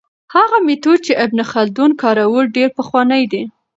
هغه 0.35 0.57
میتود 0.67 0.99
چې 1.05 1.13
ابن 1.25 1.39
خلدون 1.51 1.91
کاروه 2.01 2.41
ډېر 2.55 2.69
پخوانی 2.77 3.23
دی. 3.31 3.43